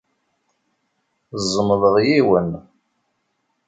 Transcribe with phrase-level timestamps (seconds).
[1.51, 2.51] Zemḍeɣ yiwen.